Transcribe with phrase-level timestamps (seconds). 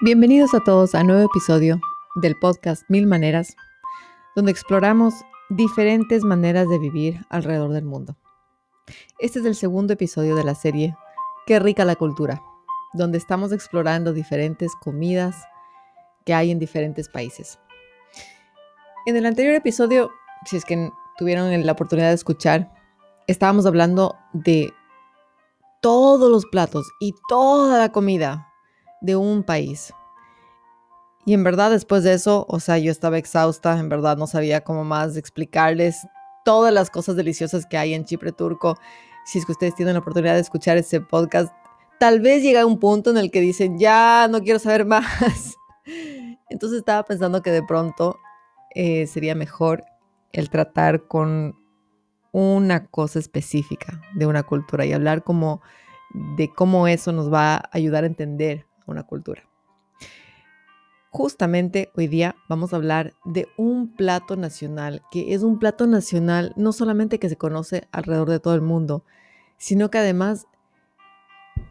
[0.00, 1.80] Bienvenidos a todos a un nuevo episodio
[2.16, 3.56] del podcast Mil Maneras,
[4.34, 5.14] donde exploramos
[5.50, 8.16] diferentes maneras de vivir alrededor del mundo.
[9.20, 10.96] Este es el segundo episodio de la serie
[11.46, 12.42] Qué rica la cultura,
[12.92, 15.36] donde estamos explorando diferentes comidas
[16.26, 17.60] que hay en diferentes países.
[19.06, 20.10] En el anterior episodio,
[20.44, 22.74] si es que tuvieron la oportunidad de escuchar,
[23.28, 24.72] estábamos hablando de
[25.80, 28.50] todos los platos y toda la comida
[29.04, 29.92] de un país.
[31.26, 34.62] Y en verdad después de eso, o sea, yo estaba exhausta, en verdad no sabía
[34.62, 36.06] cómo más explicarles
[36.44, 38.76] todas las cosas deliciosas que hay en Chipre turco.
[39.24, 41.52] Si es que ustedes tienen la oportunidad de escuchar ese podcast,
[41.98, 45.54] tal vez llega un punto en el que dicen, ya no quiero saber más.
[46.50, 48.18] Entonces estaba pensando que de pronto
[48.74, 49.84] eh, sería mejor
[50.32, 51.56] el tratar con
[52.32, 55.62] una cosa específica de una cultura y hablar como
[56.36, 59.48] de cómo eso nos va a ayudar a entender una cultura.
[61.10, 66.52] Justamente hoy día vamos a hablar de un plato nacional, que es un plato nacional
[66.56, 69.04] no solamente que se conoce alrededor de todo el mundo,
[69.56, 70.46] sino que además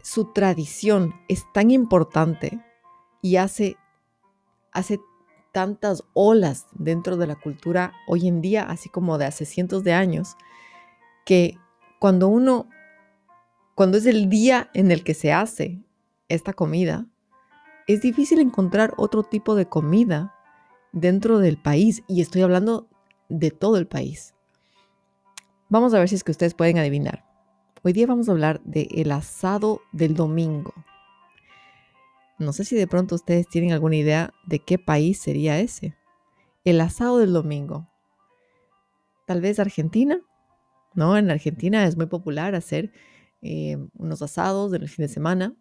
[0.02, 2.58] su tradición es tan importante
[3.20, 3.76] y hace,
[4.72, 4.98] hace
[5.52, 9.92] tantas olas dentro de la cultura hoy en día, así como de hace cientos de
[9.92, 10.36] años,
[11.24, 11.58] que
[12.00, 12.68] cuando uno,
[13.74, 15.82] cuando es el día en el que se hace
[16.28, 17.06] esta comida,
[17.86, 20.34] es difícil encontrar otro tipo de comida
[20.92, 22.88] dentro del país y estoy hablando
[23.28, 24.34] de todo el país.
[25.68, 27.24] Vamos a ver si es que ustedes pueden adivinar.
[27.82, 30.72] Hoy día vamos a hablar del el asado del domingo.
[32.38, 35.94] No sé si de pronto ustedes tienen alguna idea de qué país sería ese.
[36.64, 37.88] El asado del domingo.
[39.26, 40.20] Tal vez Argentina.
[40.94, 41.16] ¿No?
[41.18, 42.92] En Argentina es muy popular hacer
[43.42, 45.56] eh, unos asados en el fin de semana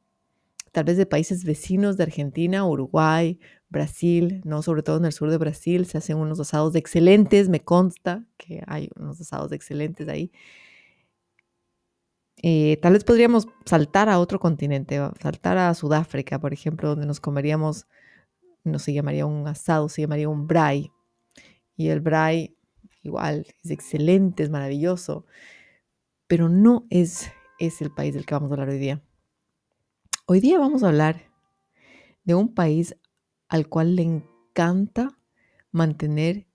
[0.74, 4.64] tal vez de países vecinos de Argentina, Uruguay, Brasil, ¿no?
[4.64, 8.64] Sobre todo en el sur de Brasil se hacen unos asados excelentes, me consta que
[8.68, 10.32] hay unos asados excelentes ahí.
[12.42, 17.20] Eh, tal vez podríamos saltar a otro continente, saltar a Sudáfrica, por ejemplo, donde nos
[17.20, 17.86] comeríamos,
[18.64, 20.92] no se llamaría un asado, se llamaría un braai.
[21.78, 22.58] Y el braai,
[23.04, 25.26] igual, es excelente, es maravilloso,
[26.28, 29.04] pero no es, es el país del que vamos a hablar hoy día.
[30.26, 31.30] Hoy día vamos a hablar
[32.24, 32.96] de un país
[33.50, 35.20] al cual le encanta
[35.74, 36.48] mantener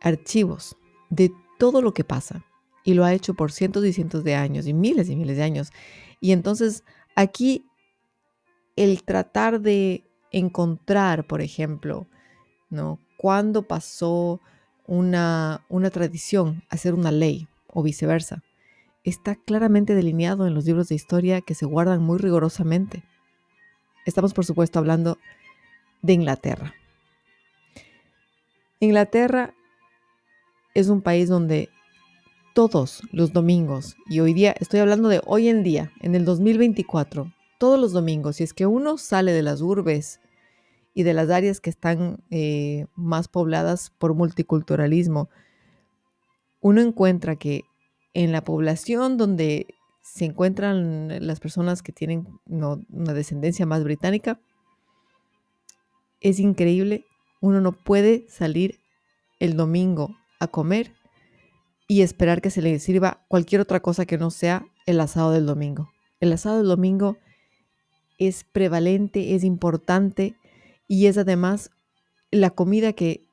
[0.00, 0.76] archivos
[1.08, 2.44] de todo lo que pasa
[2.82, 5.44] y lo ha hecho por cientos y cientos de años y miles y miles de
[5.44, 5.70] años.
[6.20, 6.82] Y entonces
[7.14, 7.64] aquí
[8.74, 12.08] el tratar de encontrar, por ejemplo,
[12.70, 12.98] ¿no?
[13.18, 14.40] Cuándo pasó
[14.84, 18.42] una, una tradición a ser una ley o viceversa
[19.06, 23.04] está claramente delineado en los libros de historia que se guardan muy rigurosamente.
[24.04, 25.16] Estamos, por supuesto, hablando
[26.02, 26.74] de Inglaterra.
[28.80, 29.54] Inglaterra
[30.74, 31.70] es un país donde
[32.52, 37.32] todos los domingos, y hoy día estoy hablando de hoy en día, en el 2024,
[37.58, 40.20] todos los domingos, si es que uno sale de las urbes
[40.94, 45.28] y de las áreas que están eh, más pobladas por multiculturalismo,
[46.60, 47.64] uno encuentra que
[48.16, 49.66] en la población donde
[50.00, 54.40] se encuentran las personas que tienen una descendencia más británica,
[56.22, 57.04] es increíble.
[57.42, 58.80] Uno no puede salir
[59.38, 60.94] el domingo a comer
[61.88, 65.44] y esperar que se le sirva cualquier otra cosa que no sea el asado del
[65.44, 65.90] domingo.
[66.18, 67.18] El asado del domingo
[68.16, 70.38] es prevalente, es importante
[70.88, 71.70] y es además
[72.30, 73.28] la comida que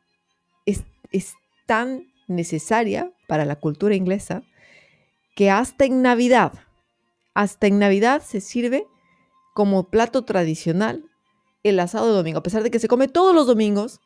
[0.66, 0.84] es,
[1.14, 1.36] es
[1.68, 4.44] tan necesaria para la cultura inglesa
[5.36, 6.54] que hasta en Navidad,
[7.34, 8.88] hasta en Navidad se sirve
[9.54, 11.06] como plato tradicional
[11.64, 12.40] el asado de domingo.
[12.40, 14.02] A pesar de que se come todos los domingos,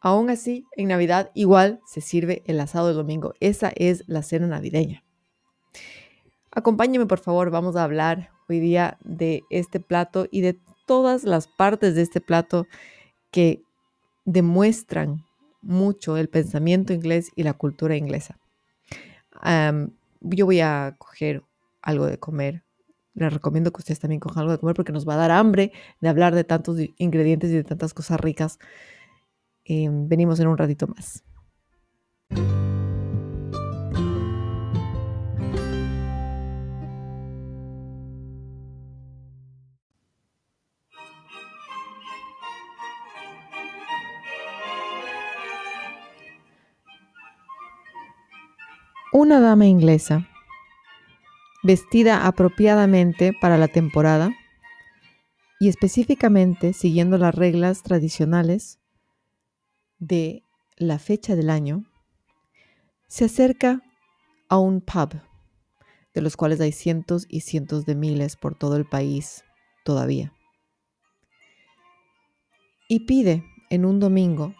[0.00, 3.34] aún así en Navidad igual se sirve el asado de domingo.
[3.40, 5.02] Esa es la cena navideña.
[6.50, 11.48] Acompáñeme por favor, vamos a hablar hoy día de este plato y de todas las
[11.48, 12.66] partes de este plato
[13.30, 13.62] que
[14.24, 15.24] demuestran
[15.62, 18.38] mucho el pensamiento inglés y la cultura inglesa
[20.24, 21.42] yo voy a coger
[21.82, 22.64] algo de comer.
[23.14, 25.72] Les recomiendo que ustedes también cojan algo de comer porque nos va a dar hambre
[26.00, 28.58] de hablar de tantos ingredientes y de tantas cosas ricas.
[29.64, 31.24] Em, venimos en un ratito más.
[49.16, 50.28] Una dama inglesa,
[51.62, 54.34] vestida apropiadamente para la temporada,
[55.60, 58.80] y específicamente siguiendo las reglas tradicionales
[60.00, 60.42] de
[60.78, 61.84] la fecha del año,
[63.06, 63.82] se acerca
[64.48, 65.20] a un pub,
[66.12, 69.44] de los cuales hay cientos y cientos de miles por todo el país
[69.84, 70.32] todavía,
[72.88, 74.56] y pide en un domingo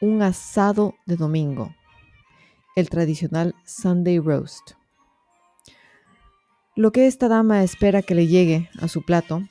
[0.00, 1.74] un asado de domingo,
[2.78, 4.74] el tradicional Sunday roast.
[6.76, 9.42] Lo que esta dama espera que le llegue a su plato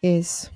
[0.00, 0.50] es,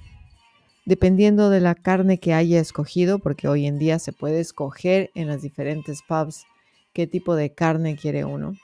[0.86, 5.28] dependiendo de la carne que haya escogido, porque hoy en día se puede escoger en
[5.28, 6.46] las diferentes pubs
[6.94, 8.54] qué tipo de carne quiere uno,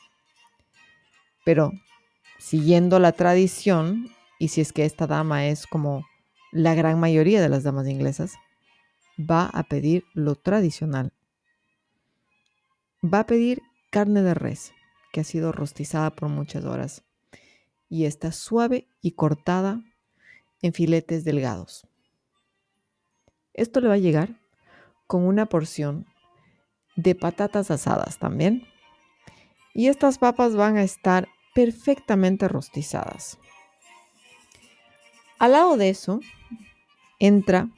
[1.45, 1.71] pero
[2.39, 4.09] siguiendo la tradición,
[4.39, 6.07] y si es que esta dama es como
[6.51, 8.37] la gran mayoría de las damas inglesas,
[9.21, 11.13] va a pedir lo tradicional.
[13.05, 14.73] Va a pedir carne de res,
[15.13, 17.03] que ha sido rostizada por muchas horas,
[17.89, 19.83] y está suave y cortada
[20.63, 21.87] en filetes delgados.
[23.55, 24.41] Esto le va a llegar
[25.07, 26.07] con una porción
[26.97, 28.67] de patatas asadas también.
[29.75, 33.39] Y estas papas van a estar perfectamente rostizadas.
[35.39, 36.21] Al lado de eso
[37.19, 37.69] entra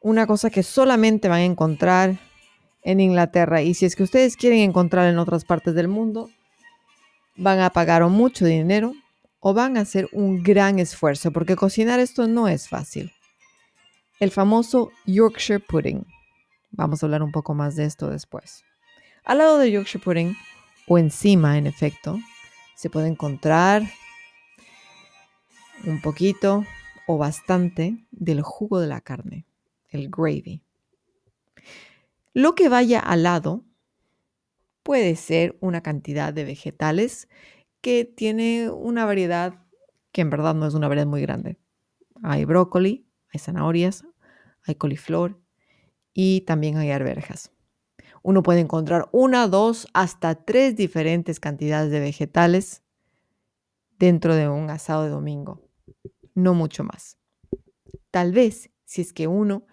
[0.00, 2.18] una cosa que solamente van a encontrar
[2.86, 6.30] en Inglaterra y si es que ustedes quieren encontrar en otras partes del mundo,
[7.34, 8.94] van a pagar mucho dinero
[9.40, 13.12] o van a hacer un gran esfuerzo porque cocinar esto no es fácil.
[14.20, 16.06] El famoso Yorkshire pudding.
[16.70, 18.62] Vamos a hablar un poco más de esto después.
[19.24, 20.36] Al lado de Yorkshire pudding,
[20.86, 22.20] o encima en efecto,
[22.76, 23.82] se puede encontrar
[25.84, 26.64] un poquito
[27.08, 29.44] o bastante del jugo de la carne,
[29.88, 30.62] el gravy.
[32.36, 33.64] Lo que vaya al lado
[34.82, 37.30] puede ser una cantidad de vegetales
[37.80, 39.64] que tiene una variedad
[40.12, 41.58] que en verdad no es una variedad muy grande.
[42.22, 44.04] Hay brócoli, hay zanahorias,
[44.66, 45.40] hay coliflor
[46.12, 47.52] y también hay arvejas.
[48.22, 52.82] Uno puede encontrar una, dos, hasta tres diferentes cantidades de vegetales
[53.98, 55.70] dentro de un asado de domingo.
[56.34, 57.16] No mucho más.
[58.10, 59.64] Tal vez, si es que uno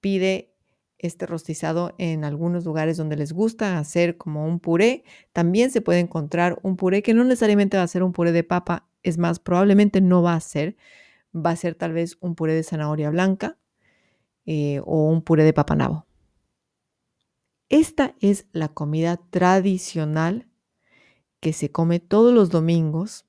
[0.00, 0.57] pide
[0.98, 6.00] este rostizado en algunos lugares donde les gusta hacer como un puré, también se puede
[6.00, 9.38] encontrar un puré que no necesariamente va a ser un puré de papa, es más,
[9.38, 10.76] probablemente no va a ser,
[11.34, 13.58] va a ser tal vez un puré de zanahoria blanca
[14.44, 16.06] eh, o un puré de papanabo.
[17.68, 20.48] Esta es la comida tradicional
[21.40, 23.26] que se come todos los domingos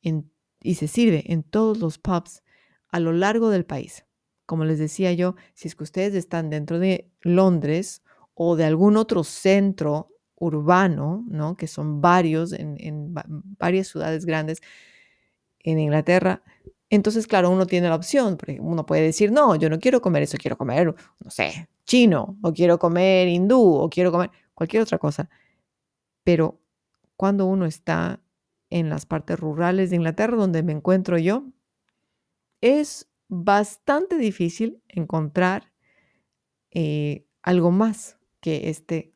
[0.00, 2.42] y se sirve en todos los pubs
[2.88, 4.04] a lo largo del país.
[4.52, 8.02] Como les decía yo, si es que ustedes están dentro de Londres
[8.34, 11.56] o de algún otro centro urbano, ¿no?
[11.56, 13.14] que son varios en,
[13.58, 14.60] varias ciudades grandes
[15.60, 16.42] en Inglaterra,
[16.90, 20.24] entonces, claro, uno tiene la opción, porque uno puede decir, no, yo no quiero comer
[20.24, 24.98] eso, quiero comer, no sé, chino, o quiero comer hindú, o quiero comer cualquier otra
[24.98, 25.30] cosa.
[26.24, 26.60] Pero
[27.16, 28.20] cuando uno está
[28.68, 31.46] en las partes rurales de Inglaterra, donde me encuentro yo,
[32.60, 35.72] es bastante difícil encontrar
[36.70, 39.14] eh, algo más que este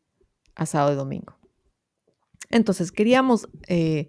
[0.55, 1.37] asado de domingo.
[2.49, 4.09] Entonces, queríamos eh,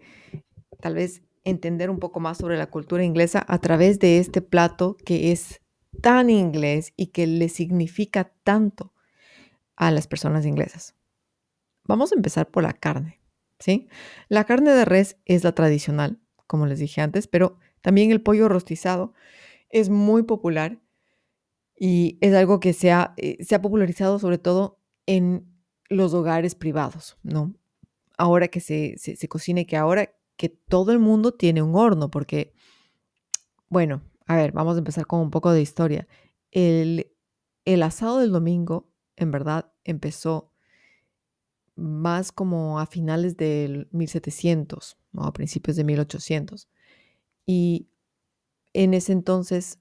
[0.80, 4.96] tal vez entender un poco más sobre la cultura inglesa a través de este plato
[5.06, 5.62] que es
[6.02, 8.94] tan inglés y que le significa tanto
[9.76, 10.96] a las personas inglesas.
[11.84, 13.20] Vamos a empezar por la carne,
[13.60, 13.90] ¿sí?
[14.30, 18.48] La carne de res es la tradicional, como les dije antes, pero también el pollo
[18.48, 19.14] rostizado
[19.80, 20.82] es muy popular
[21.80, 25.46] y es algo que se ha, eh, se ha popularizado sobre todo en
[25.90, 27.54] los hogares privados, ¿no?
[28.18, 32.54] Ahora que se, se, cocina que ahora que todo el mundo tiene un horno, porque,
[33.70, 36.08] bueno, a ver, vamos a empezar con un poco de historia.
[36.52, 37.12] El,
[37.66, 40.52] el asado del domingo, en verdad, empezó
[41.76, 45.24] más como a finales del 1700, ¿no?
[45.26, 46.68] a principios de 1800.
[47.46, 47.88] Y
[48.78, 49.80] en ese entonces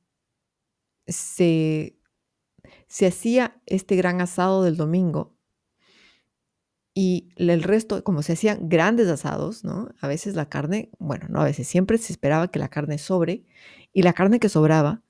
[1.06, 1.98] se,
[2.88, 5.36] se hacía este gran asado del domingo
[6.94, 9.90] y el resto, como se hacían grandes asados, ¿no?
[10.00, 13.44] A veces la carne, bueno, no a veces, siempre se esperaba que la carne sobre
[13.92, 15.02] y la carne que sobraba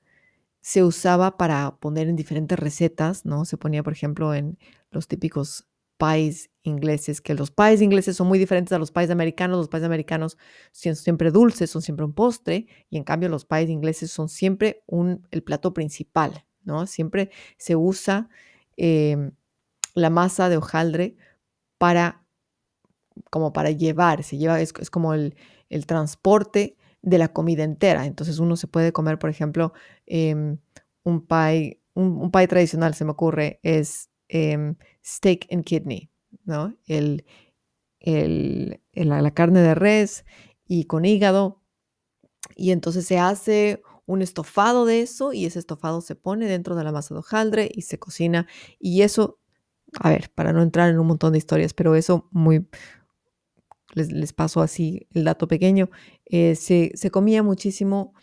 [0.59, 3.45] se usaba para poner en diferentes recetas, ¿no?
[3.45, 4.57] Se ponía, por ejemplo, en
[4.91, 5.65] los típicos
[5.97, 9.57] pies ingleses, que los pies ingleses son muy diferentes a los pies americanos.
[9.57, 10.37] Los pies americanos
[10.71, 14.83] son siempre dulces, son siempre un postre, y en cambio los pies ingleses son siempre
[15.31, 16.85] el plato principal, ¿no?
[16.87, 18.29] Siempre se usa
[18.75, 19.31] em,
[19.95, 21.15] la masa de hojaldre
[21.77, 22.25] para,
[23.29, 25.35] como para llevar, se lleva, es, como el,
[25.85, 28.05] transporte de la comida entera.
[28.05, 29.73] Entonces uno se puede comer, por ejemplo,
[30.05, 30.59] em,
[31.03, 36.09] un pie, un, pie tradicional, se me ocurre, es em, steak and kidney,
[36.45, 36.75] ¿no?
[36.85, 37.25] El,
[38.93, 40.25] la carne de res
[40.65, 41.61] y con hígado.
[42.55, 46.83] Y entonces se hace un estofado de eso y ese estofado se pone dentro de
[46.83, 48.47] la masa de hojaldre y se cocina.
[48.79, 49.39] Y eso,
[49.99, 52.67] a ver, para no entrar en un montón de historias, pero eso muy,
[53.93, 55.89] les, les paso así el dato pequeño,
[56.25, 58.13] eh, se, comía muchísimo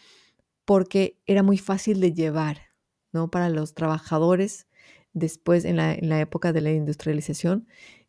[0.64, 2.62] porque era muy fácil de llevar,
[3.12, 3.30] ¿no?
[3.30, 4.66] Para los trabajadores,
[5.14, 7.66] después en la, época de la industrialización,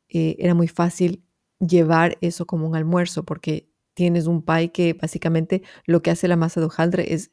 [0.09, 1.23] eh, era muy fácil
[1.59, 6.35] llevar eso como un almuerzo porque tienes un pie que básicamente lo que hace la
[6.35, 7.31] masa de hojaldre es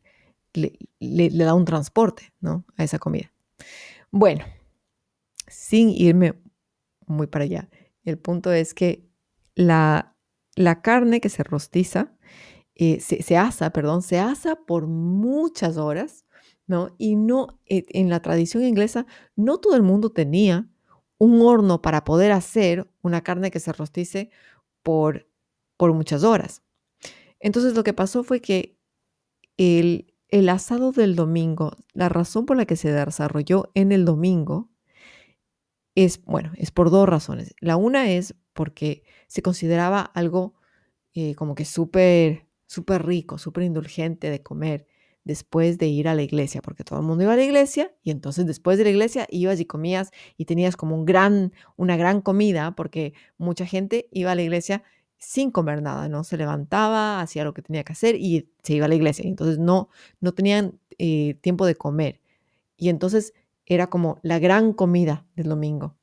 [0.55, 2.65] le, le, da un transporte, ¿no?
[2.77, 3.33] A esa comida.
[4.11, 4.45] Bueno,
[5.49, 6.35] sin irme
[7.07, 7.69] muy para allá,
[8.05, 9.09] el punto es que
[9.55, 10.17] la,
[10.55, 12.13] la carne que se rostiza,
[12.75, 16.22] eh, se, asa, perdón, se asa por muchas horas,
[16.67, 16.95] ¿no?
[16.99, 20.69] Y no, eh, en la tradición inglesa, no todo el mundo tenía
[21.19, 24.31] un horno para poder hacer una carne que se rostice
[24.83, 25.29] por,
[25.77, 26.63] por muchas horas.
[27.41, 28.77] Entonces lo que pasó fue que
[29.57, 34.71] el, el asado del domingo, la razón por la que se desarrolló en el domingo,
[35.95, 37.55] es, bueno, es por dos razones.
[37.61, 40.55] La una es porque se consideraba algo
[41.15, 44.87] eh, como que súper, súper rico, súper indulgente de comer
[45.25, 48.11] después de ir a la iglesia, porque todo el mundo iba a la iglesia y
[48.11, 52.21] entonces después de la iglesia ibas y comías y tenías como un gran, una gran
[52.21, 54.83] comida, porque mucha gente iba a la iglesia
[55.19, 56.25] sin comer nada, ¿no?
[56.25, 59.25] Se levantaba, hacía lo que tenía que hacer y se iba a la iglesia.
[59.25, 59.89] Entonces no,
[60.21, 62.21] no tenían eh, tiempo de comer.
[62.77, 63.33] Y entonces
[63.65, 65.97] era como la gran comida del domingo.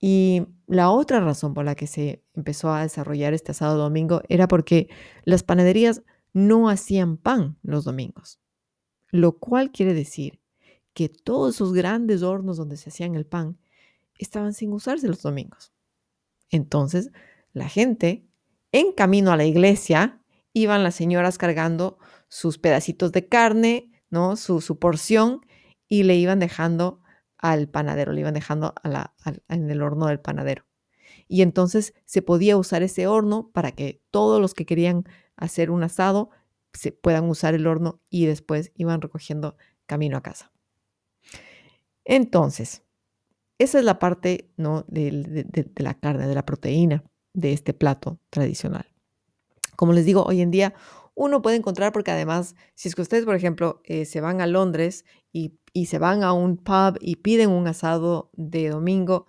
[0.00, 4.48] Y la otra razón por la que se empezó a desarrollar este asado domingo era
[4.48, 4.88] porque
[5.24, 6.02] las panaderías
[6.34, 8.40] no hacían pan los domingos,
[9.10, 10.40] lo cual quiere decir
[10.92, 13.58] que todos esos grandes hornos donde se hacían el pan
[14.18, 15.72] estaban sin usarse los domingos.
[16.50, 17.10] Entonces,
[17.52, 18.26] la gente
[18.72, 20.20] en camino a la iglesia
[20.52, 21.98] iban las señoras cargando
[22.28, 24.36] sus pedacitos de carne, ¿no?
[24.36, 25.40] Su, su porción
[25.88, 27.00] y le iban dejando
[27.38, 28.74] al panadero, le iban dejando
[29.48, 30.64] en el horno del panadero.
[31.28, 35.04] Y entonces se podía usar ese horno para que todos los que querían
[35.36, 36.30] hacer un asado
[36.72, 40.50] se puedan usar el horno y después iban recogiendo camino a casa.
[42.04, 42.82] Entonces,
[43.58, 44.84] esa es la parte ¿no?
[44.88, 48.86] de, la carne, de la proteína de este plato tradicional.
[49.76, 50.74] Como les digo, hoy en día
[51.14, 54.46] uno puede encontrar, porque además, si es que ustedes, por ejemplo, eh, se van a
[54.46, 59.26] Londres y, se van a un pub y piden un asado de domingo,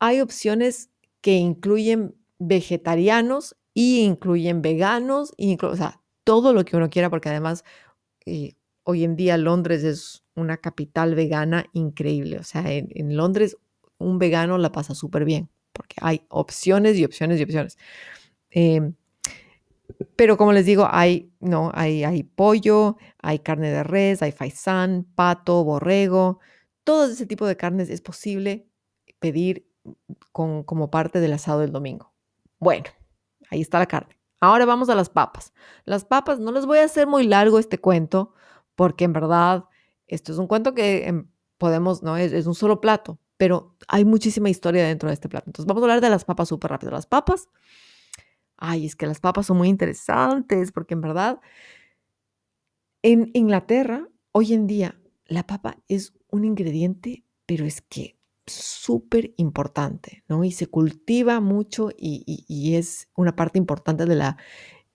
[0.00, 0.90] hay opciones
[1.20, 5.32] que incluyen vegetarianos y incluyen veganos,
[5.62, 7.62] o sea, todo lo que uno quiera, porque además
[8.26, 12.40] eh, hoy en día Londres es una capital vegana increíble.
[12.40, 13.56] O sea, en, Londres
[13.98, 17.78] un vegano la pasa súper bien, porque hay opciones y opciones y opciones.
[18.50, 18.94] Em,
[20.16, 25.06] pero como les digo, hay, no, hay, hay pollo, hay carne de res, hay faisán,
[25.14, 26.40] pato, borrego.
[26.82, 28.66] Todo ese tipo de carnes es posible
[29.20, 29.68] pedir
[30.32, 32.12] con, como parte del asado del domingo.
[32.58, 32.86] Bueno,
[33.50, 34.18] ahí está la carne.
[34.40, 35.52] Ahora vamos a las papas.
[35.84, 38.34] Las papas, no les voy a hacer muy largo este cuento,
[38.76, 39.64] porque en verdad
[40.06, 41.28] esto es un cuento que em,
[41.58, 45.48] podemos, no es, es un solo plato, pero hay muchísima historia dentro de este plato.
[45.48, 46.92] Entonces vamos a hablar de las papas súper rápido.
[46.92, 47.48] Las papas
[48.58, 51.40] ay, es que las papas son muy interesantes, porque en verdad,
[53.02, 58.17] en Inglaterra, hoy en día, la papa es un ingrediente, pero es que
[58.48, 60.44] súper importante, ¿no?
[60.44, 64.36] Y se cultiva mucho y, es una parte importante de la,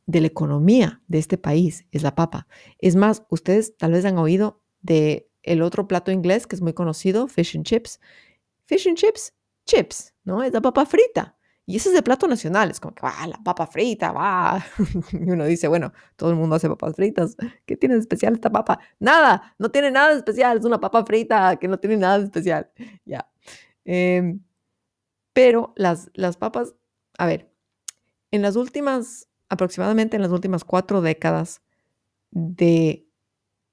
[0.05, 2.47] de la economía de este país, es la papa.
[2.79, 6.73] Es más, ustedes tal vez han oído de el otro plato inglés que es muy
[6.73, 7.99] conocido, fish and chips.
[8.65, 9.33] Fish and chips,
[9.65, 10.41] chips, ¿no?
[10.43, 11.37] Es la papa frita.
[11.65, 14.63] Y ese es de plato nacional, es como que, va, la papa frita, va.
[15.13, 17.37] y uno dice, bueno, todo el mundo hace papas fritas.
[17.65, 18.79] ¿Qué tiene de especial esta papa?
[18.99, 22.25] Nada, no tiene nada de especial, es una papa frita que no tiene nada de
[22.25, 22.69] especial.
[23.05, 23.29] Ya.
[23.85, 24.41] Em,
[25.31, 26.75] pero las, las papas,
[27.17, 27.49] a ver,
[28.31, 31.61] en las últimas, aproximadamente en las últimas cuatro décadas
[32.31, 33.07] de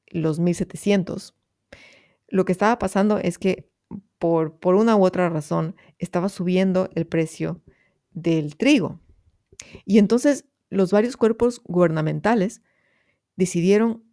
[0.09, 1.35] los 1700,
[2.29, 3.69] lo que estaba pasando es que
[4.19, 7.61] por, por una u otra razón estaba subiendo el precio
[8.13, 9.01] del trigo.
[9.85, 12.63] Y entonces los varios cuerpos gubernamentales
[13.37, 14.05] decidieron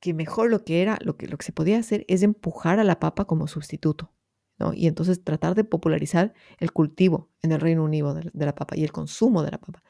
[0.00, 2.84] que mejor lo que era, lo que, lo que se podía hacer es empujar a
[2.84, 4.12] la papa como sustituto.
[4.74, 8.82] Y entonces tratar de popularizar el cultivo en el Reino Unido de, la papa y
[8.82, 9.84] el consumo de la papa.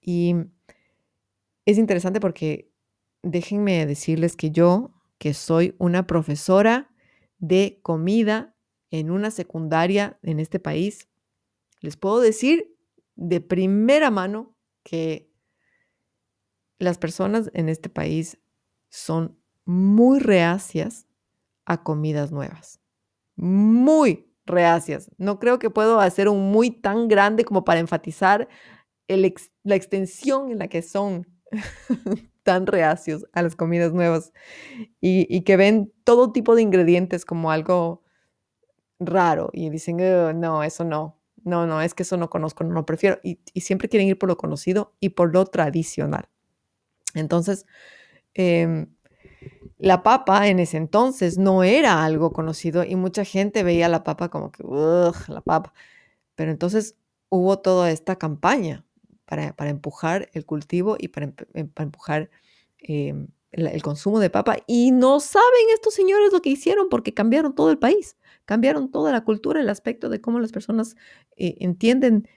[0.00, 0.34] Y
[1.64, 2.70] es interesante porque
[3.22, 6.90] déjenme decirles que yo, que soy una profesora
[7.38, 8.54] de comida
[8.90, 11.08] en una secundaria en este país,
[11.80, 12.76] les puedo decir
[13.14, 15.30] de primera mano que
[16.78, 18.38] las personas en este país
[18.88, 21.06] son muy reacias
[21.64, 22.80] a comidas nuevas.
[23.36, 25.10] Muy reacias.
[25.18, 28.48] No creo que puedo hacer un muy tan grande como para enfatizar
[29.08, 31.26] la extensión en la que son
[32.42, 34.32] tan reacios a las comidas nuevas
[35.00, 38.02] y, que ven todo tipo de ingredientes como algo
[38.98, 39.98] raro y dicen,
[40.40, 43.18] no, eso no, no, no, es que eso no conozco, no lo prefiero.
[43.22, 46.28] Y, siempre quieren ir por lo conocido y por lo tradicional.
[47.14, 47.66] Entonces,
[48.34, 48.86] em,
[49.78, 54.28] la papa en ese entonces no era algo conocido y mucha gente veía la papa
[54.28, 54.62] como que,
[55.28, 55.74] la papa.
[56.36, 56.96] Pero entonces
[57.30, 58.84] hubo toda esta campaña
[59.26, 62.30] para, empujar el cultivo y para, em, empujar
[62.78, 64.56] em, el, consumo de papa.
[64.66, 69.12] Y no saben estos señores lo que hicieron porque cambiaron todo el país, cambiaron toda
[69.12, 70.96] la cultura, el aspecto de cómo las personas
[71.36, 72.28] eh, entienden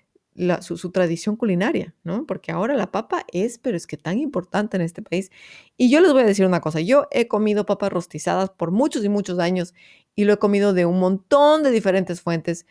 [0.61, 2.25] su, tradición culinaria, ¿no?
[2.25, 5.31] Porque ahora la papa es, pero es que tan importante en este país.
[5.77, 9.05] Y yo les voy a decir una cosa, yo he comido papas rostizadas por muchos
[9.05, 9.73] y muchos años
[10.13, 12.65] y lo he comido de un montón de diferentes fuentes.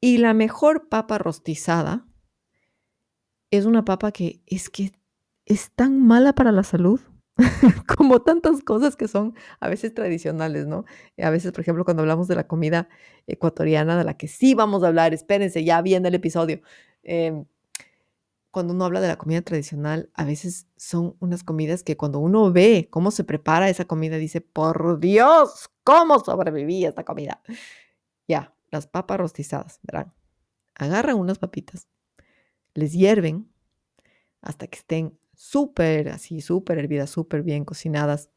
[0.00, 2.06] Y la mejor papa rostizada
[3.50, 4.92] es una papa que es que
[5.44, 7.00] es tan mala para la salud
[7.96, 10.84] como tantas cosas que son a veces tradicionales, ¿no?
[11.22, 12.88] A veces, por ejemplo, cuando hablamos de la comida
[13.26, 16.60] ecuatoriana, de la que sí vamos a hablar, espérense, ya viene el episodio.
[17.02, 17.44] Em,
[18.50, 22.50] cuando uno habla de la comida tradicional, a veces son unas comidas que cuando uno
[22.50, 27.42] ve cómo se prepara esa comida, dice, por Dios, ¿cómo sobreviví esta comida?
[28.26, 30.12] Ya, las papas rostizadas, verán.
[30.74, 31.88] Agarran unas papitas,
[32.74, 33.48] les hierven
[34.40, 38.28] hasta que estén súper, así, súper hervidas, súper bien cocinadas,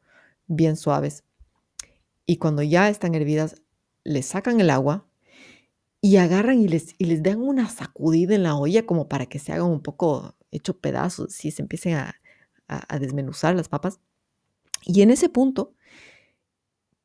[0.46, 1.24] bien suaves.
[2.24, 3.56] Y cuando ya están hervidas,
[4.04, 5.06] les sacan el agua
[6.00, 9.40] y agarran y les, y les dan una sacudida en la olla como para que
[9.40, 12.14] se hagan un poco hecho pedazos y se empiecen a,
[12.68, 14.00] a desmenuzar las papas.
[14.84, 15.74] Y en ese punto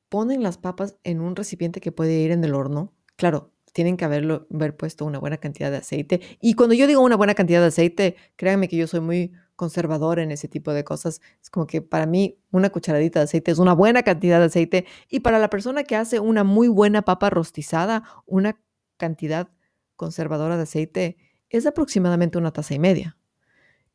[0.10, 2.94] ponen las papas en un recipiente que puede ir en el horno.
[3.16, 6.22] Claro, tienen que haberlo, haber puesto una buena cantidad de aceite.
[6.40, 10.20] Y cuando yo digo una buena cantidad de aceite, créanme que yo soy muy conservador
[10.20, 11.20] en ese tipo de cosas.
[11.42, 14.86] Es como que para mí una cucharadita de aceite es una buena cantidad de aceite.
[15.10, 18.58] Y para la persona que hace una muy buena papa rostizada, una
[18.96, 19.50] cantidad
[19.98, 21.18] conservadora de aceite
[21.50, 23.18] es aproximadamente una taza y media.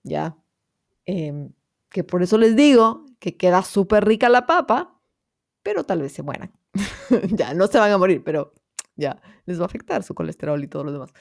[0.03, 0.37] ¿Ya?
[1.07, 1.53] Em,
[1.89, 5.01] que por eso les digo que queda súper rica la papa,
[5.63, 6.53] pero tal vez se mueran.
[7.31, 8.53] ya, no se van a morir, pero
[8.97, 11.13] ya les va a afectar su colesterol y todo lo demás.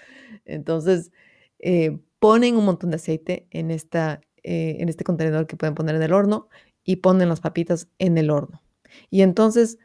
[0.46, 1.12] Entonces,
[1.60, 5.96] eh, ponen un montón de aceite en, esta, eh, en este contenedor que pueden poner
[5.96, 6.50] en el horno
[6.84, 8.62] y ponen las papitas en el horno.
[9.10, 9.78] Y entonces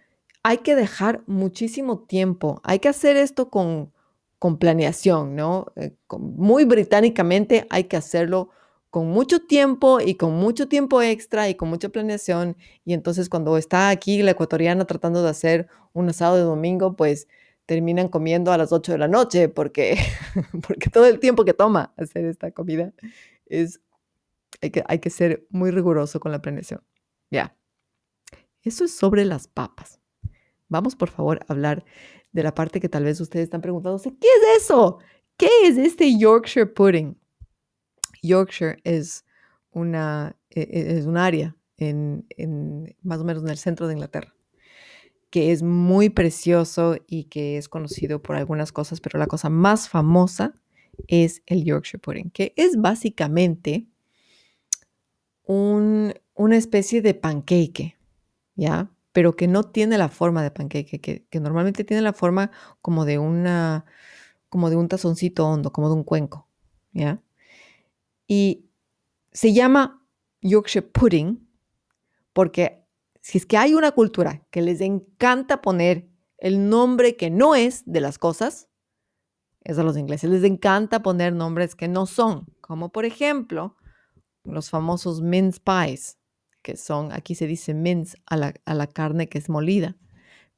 [0.42, 3.92] hay que dejar muchísimo tiempo, hay que hacer esto con,
[4.38, 5.72] con planeación, ¿no?
[5.76, 8.50] Eh, muy británicamente hay que hacerlo
[8.90, 12.56] con mucho tiempo y con mucho tiempo extra y con mucha planeación.
[12.84, 17.28] Y entonces cuando está aquí la ecuatoriana tratando de hacer un asado de domingo, pues
[17.66, 19.98] terminan comiendo a las 8 de la noche porque,
[20.66, 22.92] porque todo el tiempo que toma hacer esta comida
[23.46, 23.80] es,
[24.62, 26.82] hay que, hay que ser muy riguroso con la planeación.
[27.30, 27.56] Ya,
[28.62, 30.00] eso es sobre las papas.
[30.68, 31.84] Vamos por favor a hablar
[32.32, 34.98] de la parte que tal vez ustedes están preguntando, ¿qué es eso?
[35.36, 37.18] ¿Qué es este Yorkshire pudding?
[38.22, 39.24] Yorkshire es
[39.70, 43.94] una, e, e, es un área en, en, más o menos en el centro de
[43.94, 44.36] Inglaterra
[45.30, 49.88] que es muy precioso y que es conocido por algunas cosas, pero la cosa más
[49.88, 50.54] famosa
[51.08, 53.86] es el Yorkshire pudding, que es básicamente
[55.46, 57.96] un, una especie de panqueque,
[58.54, 58.90] ¿ya?
[59.12, 62.50] Pero que no tiene la forma de panqueque, que, que, normalmente tiene la forma
[62.82, 63.86] como de una,
[64.48, 66.48] como de un tazoncito hondo, como de un cuenco,
[66.92, 67.22] ¿ya?
[68.26, 68.66] Y
[69.32, 70.04] se llama
[70.42, 71.46] Yorkshire pudding
[72.32, 72.84] porque
[73.22, 77.82] si es que hay una cultura que les encanta poner el nombre que no es
[77.86, 78.68] de las cosas,
[79.64, 80.30] es a los ingleses.
[80.30, 83.76] Les encanta poner nombres que no son, como por ejemplo
[84.46, 86.18] los famosos mince pies,
[86.62, 89.96] que son, aquí se dice mince a la, a la carne que es molida,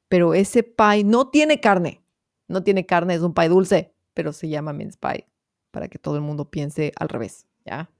[0.07, 2.03] pero ese pie no tiene carne,
[2.47, 5.27] no tiene carne, es un pie dulce, pero se llama mince pie,
[5.71, 7.91] para que todo el mundo piense al revés, ¿ya?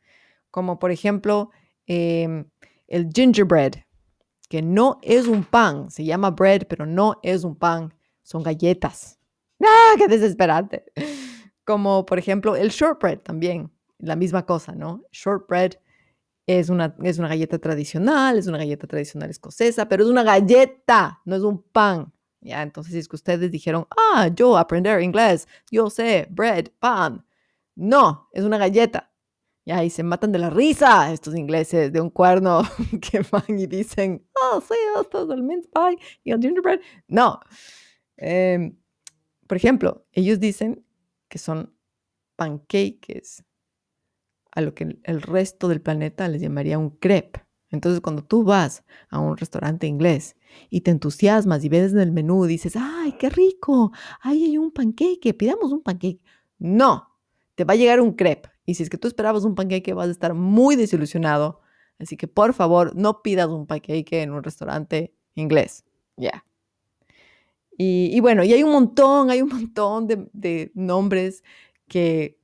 [0.52, 1.52] Como por ejemplo
[1.86, 2.46] em,
[2.88, 3.74] el gingerbread,
[4.50, 9.20] que no es un pan, se llama bread, pero no es un pan, son galletas.
[9.64, 10.86] ¡Ah, qué desesperante!
[11.64, 15.04] Como por ejemplo el shortbread también, la misma cosa, ¿no?
[15.12, 15.74] Shortbread
[16.48, 21.22] Es una, es una galleta tradicional, es una galleta tradicional escocesa, pero es una galleta,
[21.26, 22.12] no es un pan.
[22.42, 27.26] Ya, entonces es que ustedes dijeron, ah, yo aprender inglés, yo sé, bread, pan.
[27.76, 29.12] No, es una galleta.
[29.66, 32.64] Ya, y se matan de la risa estos ingleses de un cuerno
[33.02, 36.80] que van y dicen, oh, sí, esto es el mince pie y el gingerbread.
[37.08, 37.40] No.
[38.18, 38.76] Em,
[39.48, 40.86] por ejemplo, ellos dicen
[41.28, 41.74] que son
[42.36, 43.44] pancakes,
[44.52, 47.46] a lo que el resto del planeta les llamaría un crepe.
[47.72, 50.36] Entonces, cuando tú vas a un restaurante inglés
[50.70, 53.92] y te entusiasmas y ves en el menú, dices, ¡ay, qué rico!
[54.22, 55.36] ¡Ay, hay un pancake!
[55.38, 56.20] Pidamos un pancake.
[56.58, 57.16] No,
[57.56, 58.50] te va a llegar un crepe.
[58.66, 61.62] Y si es que tú esperabas un pancake, vas a estar muy desilusionado.
[62.00, 65.86] Así que, por favor, no pidas un pancake en un restaurante inglés.
[66.18, 66.46] Ya.
[67.82, 71.44] Y, bueno, y hay un montón, hay un montón de nombres
[71.88, 72.38] que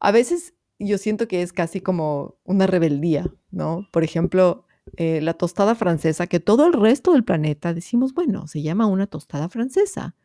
[0.00, 0.54] a veces
[0.86, 3.86] yo siento que es casi como una rebeldía, ¿no?
[3.92, 4.66] Por ejemplo,
[4.96, 9.06] eh, la tostada francesa, que todo el resto del planeta decimos, bueno, se llama una
[9.06, 10.16] tostada francesa.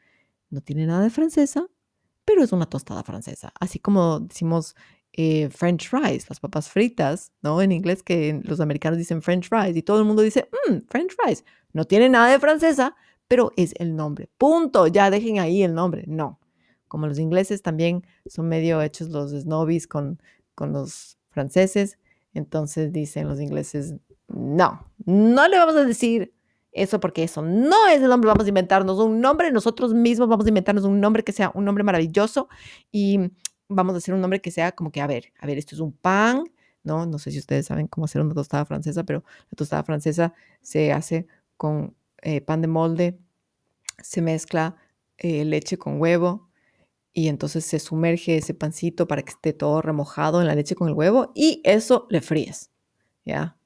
[0.49, 1.67] No tiene nada de francesa,
[2.23, 3.53] pero es una tostada francesa.
[3.59, 4.75] Así como decimos
[5.13, 7.61] eh, French fries, las papas fritas, ¿no?
[7.61, 11.15] En inglés que los americanos dicen French fries y todo el mundo dice, mmm, French
[11.15, 11.45] fries.
[11.73, 12.95] No tiene nada de francesa,
[13.27, 14.29] pero es el nombre.
[14.37, 14.87] Punto.
[14.87, 16.05] Ya dejen ahí el nombre.
[16.07, 16.39] No.
[16.87, 20.21] Como los ingleses también son medio hechos los snobbies con
[20.55, 21.99] con los franceses.
[22.33, 23.95] Entonces dicen los ingleses,
[24.27, 26.33] no, no le vamos a decir
[26.71, 30.45] eso porque eso no es el nombre, vamos a inventarnos un nombre, nosotros mismos vamos
[30.45, 32.49] a inventarnos un nombre que sea un nombre maravilloso
[32.91, 33.31] y
[33.69, 35.81] vamos a hacer un nombre que sea como que, a ver, a ver, esto es
[35.81, 36.43] un pan,
[36.83, 37.05] ¿no?
[37.05, 40.91] No sé si ustedes saben cómo hacer una tostada francesa, pero la tostada francesa se
[40.91, 43.17] hace con eh, pan de molde,
[44.03, 44.75] se mezcla
[45.17, 46.44] eh, leche con huevo,
[47.17, 50.89] y entonces se sumerge ese pancito para que esté todo remojado en la leche con
[50.89, 52.71] el huevo y eso le fríes.
[53.23, 53.57] ¿Ya?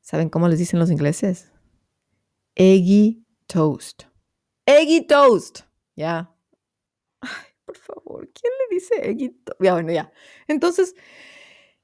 [0.00, 1.50] ¿Saben cómo les dicen los ingleses?
[2.54, 4.04] Eggy toast.
[4.64, 5.62] Eggy toast.
[5.96, 6.32] ¿Ya?
[7.20, 7.30] Ay,
[7.64, 9.60] por favor, ¿quién le dice eggy toast?
[9.60, 10.12] Ya, bueno, ya.
[10.46, 10.94] Entonces,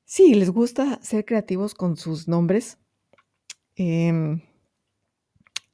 [0.04, 2.78] sí, les gusta ser creativos con sus nombres.
[3.74, 4.40] Eh,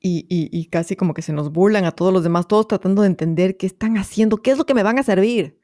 [0.01, 3.57] y, casi como que se nos burlan a todos los demás, todos tratando de entender
[3.57, 5.61] qué están haciendo, qué es lo que me van a servir.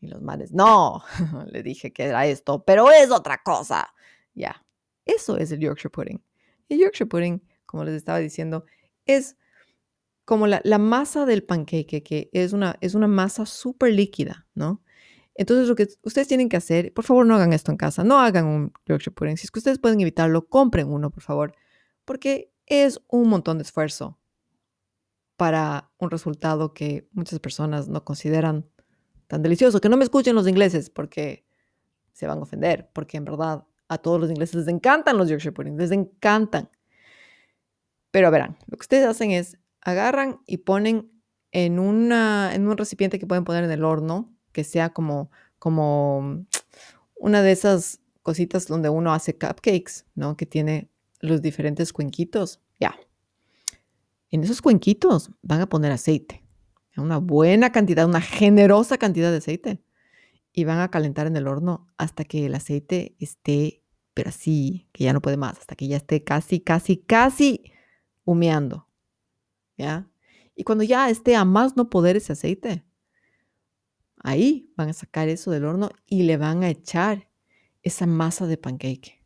[0.00, 1.02] Y los males, no,
[1.50, 3.94] le dije que era esto, pero es otra cosa.
[4.34, 4.64] Ya,
[5.04, 6.22] eso es el Yorkshire Pudding.
[6.68, 8.64] El Yorkshire Pudding, como les estaba diciendo,
[9.06, 9.36] es
[10.24, 14.82] como la, masa del pancake, que es una, es una masa súper líquida, ¿no?
[15.34, 18.20] Entonces, lo que ustedes tienen que hacer, por favor, no hagan esto en casa, no
[18.20, 19.36] hagan un Yorkshire Pudding.
[19.36, 21.54] Si es que ustedes pueden evitarlo, compren uno, por favor,
[22.04, 24.18] porque es un montón de esfuerzo
[25.36, 28.66] para un resultado que muchas personas no consideran
[29.26, 29.80] tan delicioso.
[29.80, 31.44] Que no me escuchen los ingleses porque
[32.12, 35.52] se van a ofender, porque en verdad a todos los ingleses les encantan los Yorkshire
[35.52, 36.70] pudding, les encantan.
[38.10, 41.10] Pero verán, lo que ustedes hacen es agarran y ponen
[41.50, 46.46] en, una, en un recipiente que pueden poner en el horno, que sea como, como
[47.16, 50.36] una de esas cositas donde uno hace cupcakes, ¿no?
[50.36, 50.90] Que tiene
[51.24, 52.94] los diferentes cuenquitos, ya.
[54.30, 56.44] En esos cuenquitos van a poner aceite,
[56.96, 59.82] una buena cantidad, una generosa cantidad de aceite.
[60.56, 63.82] Y van a calentar en el horno hasta que el aceite esté,
[64.12, 67.72] pero así, que ya no puede más, hasta que ya esté casi, casi, casi
[68.24, 68.88] humeando.
[69.76, 70.08] ¿Ya?
[70.54, 72.84] Y cuando ya esté a más no poder ese aceite,
[74.18, 77.28] ahí van a sacar eso del horno y le van a echar
[77.82, 79.24] esa masa de pancake.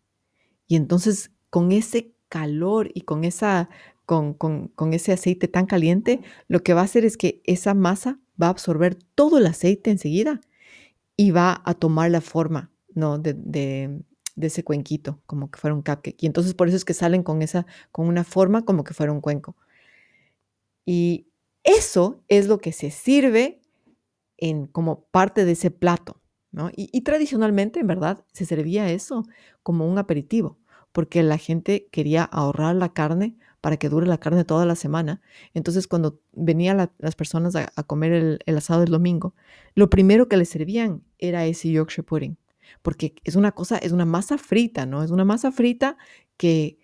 [0.67, 3.69] Y entonces con ese calor y con, esa,
[4.07, 8.19] con, con, ese aceite tan caliente, lo que va a hacer es que esa masa
[8.41, 10.41] va a absorber todo el aceite enseguida
[11.17, 13.19] y va a tomar la forma ¿no?
[13.19, 14.01] de, de,
[14.41, 16.23] ese cuenquito, como que fuera un cupcake.
[16.23, 19.13] Y entonces por eso es que salen con, esa, con una forma como que fuera
[19.13, 19.57] un cuenco.
[20.85, 21.27] Y
[21.65, 23.61] eso es lo que se sirve
[24.37, 26.21] en, como parte de ese plato.
[26.53, 26.71] ¿no?
[26.71, 29.25] Y, y tradicionalmente, en verdad, se servía eso
[29.63, 30.57] como un aperitivo
[30.99, 35.21] porque la gente quería ahorrar la carne para que dure la carne toda la semana.
[35.55, 39.33] Entonces, cuando venían las personas a, comer el, asado del domingo,
[39.77, 42.37] lo primero que les servían era ese Yorkshire pudding,
[42.83, 45.05] porque es una cosa, es una masa frita, ¿no?
[45.05, 45.97] Es una masa frita
[46.37, 46.81] que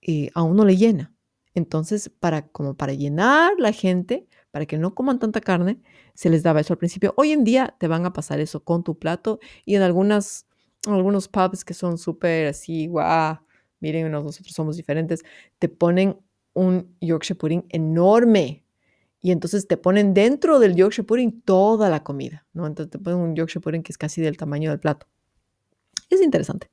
[0.00, 1.12] eh, a uno le llena.
[1.52, 5.82] Entonces, para, como para llenar la gente, para que no coman tanta carne,
[6.14, 7.12] se les daba eso al principio.
[7.18, 10.46] Hoy en día te van a pasar eso con tu plato y en algunas,
[10.86, 13.40] algunos pubs que son súper así, guau,
[13.80, 15.24] miren, nosotros somos diferentes,
[15.58, 16.18] te ponen
[16.54, 18.64] un Yorkshire pudding enorme.
[19.20, 22.66] Y entonces te ponen dentro del Yorkshire pudding toda la comida, ¿no?
[22.66, 25.08] Entonces te ponen un Yorkshire pudding que es casi del tamaño del plato.
[26.08, 26.70] Es interesante.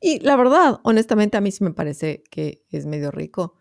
[0.00, 3.54] Y la verdad, honestamente, a mí sí me parece que es medio rico,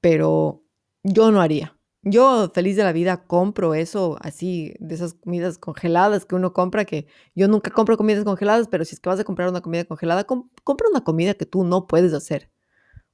[0.00, 0.64] pero
[1.02, 1.77] yo no haría.
[2.10, 6.84] Yo, feliz de la vida, compro eso así, de esas comidas congeladas que uno compra,
[6.84, 9.84] que yo nunca compro comidas congeladas, pero si es que vas a comprar una comida
[9.84, 12.50] congelada, compra una comida que tú no puedes hacer.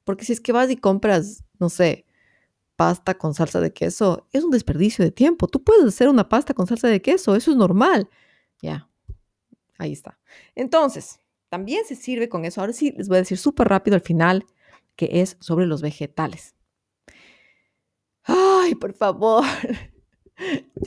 [0.05, 2.05] Porque si es que vas y compras, no sé,
[2.77, 5.49] pasta con salsa de queso, es un desperdicio de tiempo.
[5.49, 8.09] Tú puedes hacer una pasta con salsa de queso, eso es normal.
[8.61, 8.89] Ya,
[9.79, 10.19] ahí está.
[10.55, 12.61] Entonces, también se sirve con eso.
[12.61, 14.45] Ahora sí, les voy a decir súper rápido al final,
[14.97, 16.55] que es sobre los vegetales.
[18.81, 19.45] Por favor.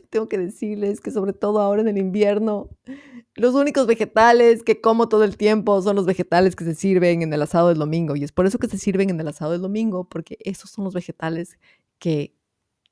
[0.09, 2.69] tengo que decirles que sobre todo ahora en el invierno,
[3.35, 7.33] los únicos vegetales que como todo el tiempo son los vegetales que se sirven en
[7.33, 8.15] el asado del domingo.
[8.15, 10.85] Y es por eso que se sirven en el asado del domingo, porque esos son
[10.85, 11.57] los vegetales
[11.99, 12.35] que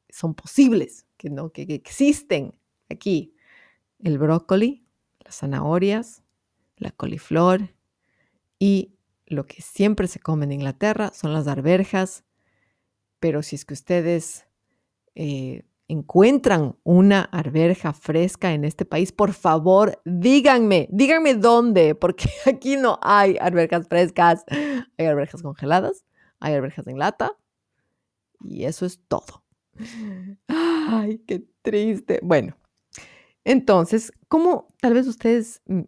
[0.10, 2.54] son posibles, que, no, que, existen
[2.90, 3.36] aquí.
[4.00, 4.86] El brócoli,
[5.24, 6.24] las zanahorias,
[6.78, 7.70] la coliflor
[8.60, 8.94] y
[9.26, 12.24] lo que siempre se come en Inglaterra son las arberjas.
[13.20, 14.45] Pero si es que ustedes
[15.16, 22.78] eh, encuentran una arberja fresca en este país, por favor, díganme, díganme dónde, porque aquí
[22.78, 24.44] no hay arberjas frescas,
[24.98, 26.06] hay arberjas congeladas,
[26.40, 27.38] hay arberjas en lata
[28.42, 29.44] y eso es todo.
[30.48, 32.20] Ay, qué triste.
[32.24, 32.56] Bueno,
[33.44, 35.82] entonces, ¿cómo tal vez ustedes mm,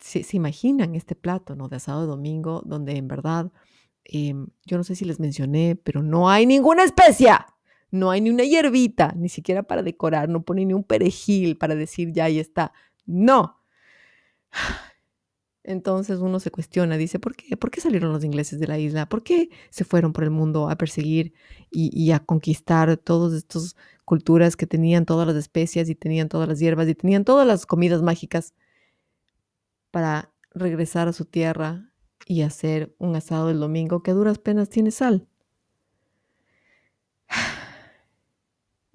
[0.00, 1.68] se, imaginan este plato, ¿no?
[1.68, 3.52] De asado de domingo, donde en verdad,
[4.04, 7.46] em, yo no sé si les mencioné, pero no hay ninguna especia.
[7.90, 11.74] No hay ni una hierbita, ni siquiera para decorar, no pone ni un perejil para
[11.74, 12.72] decir ya ahí está.
[13.06, 13.58] No.
[15.68, 17.54] Entonces uno se cuestiona, dice, ¿por qué?
[17.58, 19.06] ¿Por qué salieron los ingleses de la isla?
[19.06, 21.34] ¿Por qué se fueron por el mundo a perseguir
[21.70, 26.58] y, a conquistar todas estas culturas que tenían todas las especias y tenían todas las
[26.58, 28.54] hierbas y tenían todas las comidas mágicas
[29.90, 31.92] para regresar a su tierra
[32.26, 35.28] y hacer un asado el domingo que a duras penas tiene sal?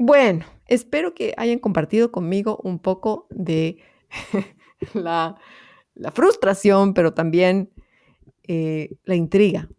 [0.05, 3.77] Bueno, espero que hayan compartido conmigo un poco de
[4.93, 5.37] la,
[6.11, 7.71] frustración, pero también
[8.45, 9.69] eh, la intriga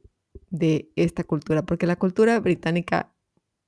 [0.49, 3.15] de esta cultura, porque la cultura británica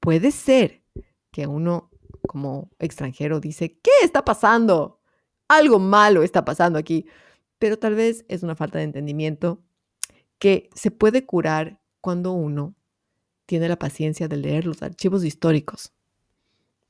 [0.01, 0.83] puede ser
[1.31, 1.91] que uno
[2.27, 5.03] como extranjero dice, ¿qué está pasando?
[5.49, 7.05] Algo malo está pasando aquí,
[7.59, 9.63] pero tal vez es una falta de entendimiento
[10.39, 12.75] que se puede curar cuando uno
[13.45, 15.93] tiene la paciencia de leer los archivos históricos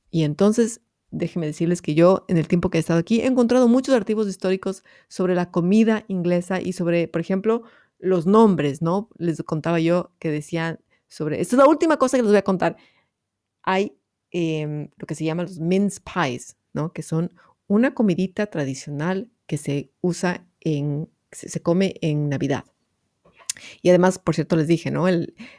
[0.09, 3.67] y entonces, déjenme decirles que yo, en el tiempo que he estado aquí, he encontrado
[3.67, 7.63] muchos archivos históricos sobre la comida inglesa y sobre, por ejemplo,
[7.99, 9.09] los nombres, ¿no?
[9.17, 12.43] Les contaba yo que decían sobre, esta es la última cosa que les voy a
[12.43, 12.77] contar.
[13.63, 13.97] Hay
[14.31, 16.93] em, lo que se llama los mince pies, ¿no?
[16.93, 17.31] Que son
[17.67, 22.65] una comidita tradicional que se usa en, se, come en Navidad.
[23.81, 25.07] Y además, por cierto, les dije, ¿no?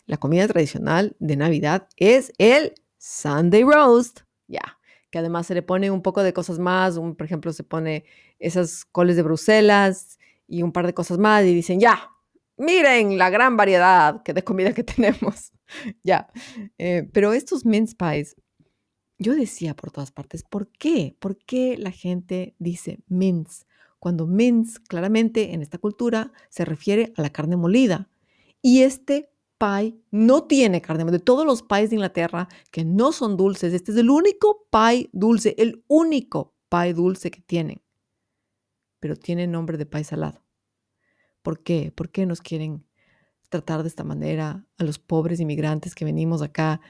[0.06, 4.78] la comida tradicional de Navidad es el Sunday roast ya.
[5.10, 8.04] Que además se le pone un poco de cosas más, por ejemplo, se pone
[8.38, 12.10] esas coles de Bruselas y un par de cosas más y dicen, ya,
[12.56, 15.52] miren la gran variedad que de comida que tenemos.
[16.02, 16.28] ya.
[16.76, 18.36] Eh, pero estos mince pies,
[19.18, 21.16] yo decía por todas partes, ¿por qué?
[21.18, 23.66] ¿Por qué la gente dice mince?
[23.98, 28.08] Cuando mince, claramente en esta cultura, se refiere a la carne molida.
[28.62, 31.04] Y este pie no tiene carne.
[31.04, 35.10] De todos los pies de Inglaterra que no son dulces, este es el único pie
[35.12, 37.82] dulce, el único pie dulce que tienen.
[39.00, 40.44] Pero tiene nombre de pie salado.
[41.42, 41.92] ¿Por qué?
[41.92, 42.86] ¿Por qué nos quieren
[43.48, 46.80] tratar de esta manera a los pobres inmigrantes que venimos acá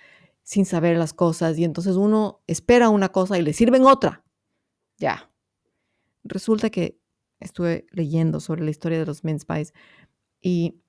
[0.43, 4.25] sin saber las cosas y entonces uno espera una cosa y le sirven otra?
[4.97, 5.31] Ya.
[6.25, 6.99] Resulta que
[7.41, 9.73] estuve leyendo sobre la historia de los mince pies
[10.41, 10.81] y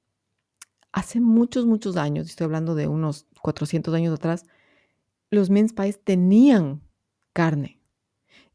[0.92, 4.46] hace muchos, muchos años, estoy hablando de unos 400 años atrás,
[5.32, 6.82] los mince pies tenían
[7.34, 7.80] carne.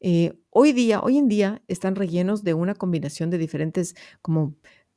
[0.01, 4.55] Eh, hoy día, hoy en día, están rellenos de una combinación de diferentes como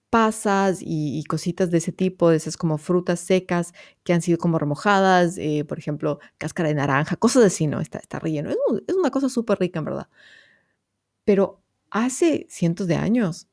[0.10, 3.74] pasas y, cositas de ese tipo, de esas como frutas secas
[4.04, 7.82] que han sido como remojadas, eh, por ejemplo, cáscara de naranja, cosas así, ¿no?
[7.82, 8.50] Está, está relleno.
[8.50, 10.10] Es, es una cosa súper rica, en verdad.
[11.26, 13.48] Pero hace cientos de años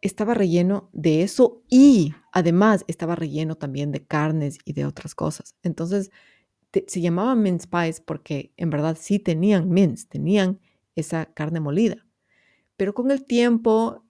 [0.00, 5.54] estaba relleno de eso y además estaba relleno también de carnes y de otras cosas.
[5.62, 6.10] Entonces,
[6.86, 10.60] se llamaban mince pies porque en verdad sí tenían mince, tenían
[10.94, 12.06] esa carne molida.
[12.76, 14.04] Pero con el tiempo,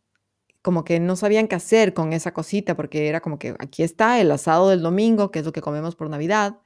[0.62, 4.20] como que no sabían qué hacer con esa cosita porque era como que aquí está
[4.20, 6.58] el asado del domingo, que es lo que comemos por Navidad.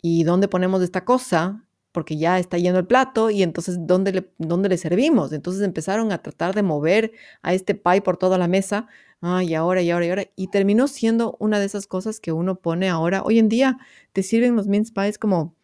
[0.00, 1.66] ¿Y dónde ponemos esta cosa?
[1.92, 5.32] Porque ya está yendo el plato y entonces ¿dónde le, dónde le servimos?
[5.32, 8.86] Entonces empezaron a tratar de mover a este pie por toda la mesa,
[9.20, 12.56] ay, ahora, y ahora, y ahora, y terminó siendo una de esas cosas que uno
[12.56, 13.22] pone ahora.
[13.22, 13.78] Hoy en día
[14.12, 15.54] te sirven los mince pies como,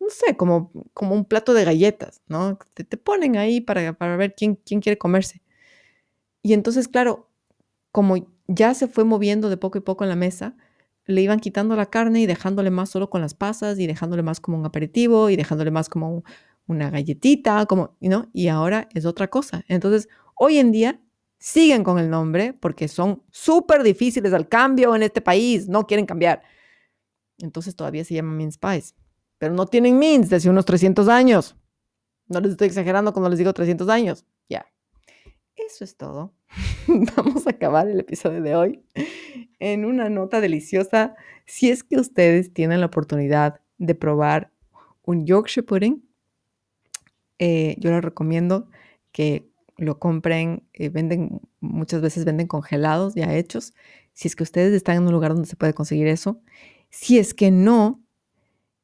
[0.00, 2.58] no sé, como, como un plato de galletas, ¿no?
[2.74, 5.42] Te, te ponen ahí para, para ver quién, quién quiere comerse.
[6.42, 7.28] Y entonces, claro,
[7.92, 8.16] como
[8.48, 10.56] ya se fue moviendo de poco y poco en la mesa,
[11.06, 14.40] le iban quitando la carne y dejándole más solo con las pasas y dejándole más
[14.40, 16.24] como un aperitivo y dejándole más como
[16.66, 17.66] una galletita,
[18.00, 18.30] ¿no?
[18.32, 19.64] Y ahora es otra cosa.
[19.68, 21.00] Entonces, hoy en día
[21.38, 26.06] siguen con el nombre porque son súper difíciles al cambio en este país, no quieren
[26.06, 26.42] cambiar.
[27.38, 28.94] Entonces todavía se llama mince pies,
[29.38, 31.56] pero no tienen mince desde unos 300 años.
[32.28, 34.24] No les estoy exagerando cuando les digo 300 años.
[34.48, 34.66] Ya.
[35.56, 36.32] Eso es todo.
[37.16, 38.82] Vamos a acabar el episodio de hoy
[39.58, 41.14] en una nota deliciosa.
[41.46, 44.50] Si es que ustedes tienen la oportunidad de probar
[45.02, 46.04] un Yorkshire pudding,
[47.38, 48.68] eh, yo les recomiendo
[49.12, 53.74] que lo compren, eh, venden, muchas veces venden congelados ya hechos.
[54.12, 56.40] Si es que ustedes están en un lugar donde se puede conseguir eso.
[56.90, 58.02] Si es que no,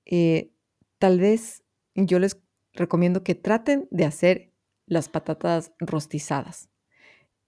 [0.07, 0.51] eh,
[0.99, 1.63] tal vez
[1.95, 2.39] yo les
[2.73, 4.53] recomiendo que traten de hacer
[4.87, 6.69] las patatas rostizadas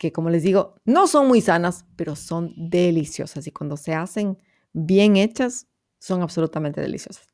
[0.01, 4.39] que como les digo, no son muy sanas, pero son deliciosas y cuando se hacen
[4.73, 5.67] bien hechas,
[5.99, 7.29] son absolutamente deliciosas.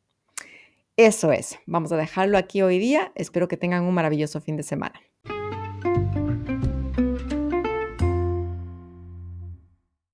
[0.96, 3.12] Eso es, vamos a dejarlo aquí hoy día.
[3.14, 5.00] Espero que tengan un maravilloso fin de semana.